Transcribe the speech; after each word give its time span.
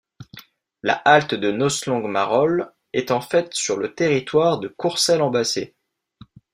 La 0.81 0.93
halte 1.05 1.35
de 1.35 1.51
Noslong-Marolles 1.51 2.71
est 2.91 3.11
en 3.11 3.21
fait 3.21 3.53
sur 3.53 3.77
le 3.77 3.93
territoire 3.93 4.59
de 4.59 4.67
Courcelles-en-Bassée. 4.67 5.75